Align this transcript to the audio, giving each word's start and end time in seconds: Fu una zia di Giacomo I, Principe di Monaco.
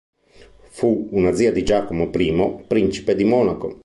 Fu 0.69 1.09
una 1.11 1.31
zia 1.31 1.51
di 1.51 1.63
Giacomo 1.63 2.09
I, 2.11 2.63
Principe 2.65 3.13
di 3.13 3.23
Monaco. 3.23 3.79